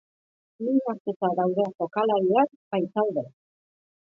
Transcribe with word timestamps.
Min 0.63 0.79
hartuta 0.91 1.29
dauden 1.41 1.69
jokalariak 1.81 2.57
baitaude. 2.73 3.29